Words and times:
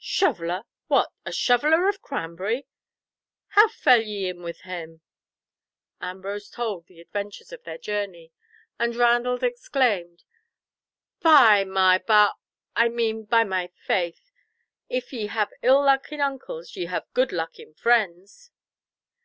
"Shoveller—what, 0.00 1.10
a 1.26 1.32
Shoveller 1.32 1.88
of 1.88 2.00
Cranbury? 2.02 2.68
How 3.48 3.66
fell 3.66 4.00
ye 4.00 4.28
in 4.28 4.44
with 4.44 4.60
him?" 4.60 5.00
Ambrose 6.00 6.48
told 6.50 6.86
the 6.86 7.00
adventures 7.00 7.50
of 7.52 7.64
their 7.64 7.78
journey, 7.78 8.30
and 8.78 8.94
Randall 8.94 9.42
exclaimed 9.42 10.22
"By 11.20 11.64
my 11.64 11.98
bau—I 11.98 12.88
mean 12.88 13.24
by 13.24 13.42
my 13.42 13.70
faith—if 13.86 15.12
ye 15.12 15.26
have 15.26 15.50
ill 15.62 15.84
luck 15.84 16.12
in 16.12 16.20
uncles, 16.20 16.76
ye 16.76 16.84
have 16.84 17.02
had 17.02 17.12
good 17.14 17.32
luck 17.32 17.58
in 17.58 17.74
friends." 17.74 18.52